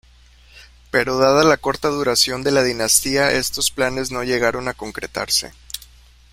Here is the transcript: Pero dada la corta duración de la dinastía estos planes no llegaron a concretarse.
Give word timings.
Pero 0.89 1.19
dada 1.19 1.43
la 1.43 1.57
corta 1.57 1.89
duración 1.89 2.41
de 2.41 2.49
la 2.49 2.63
dinastía 2.63 3.33
estos 3.33 3.69
planes 3.69 4.09
no 4.09 4.23
llegaron 4.23 4.67
a 4.67 4.73
concretarse. 4.73 5.53